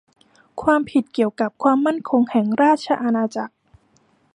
[0.61, 3.53] ความผิดเกี่ยวกับความมั่นคงแห่งราชอาณาจักร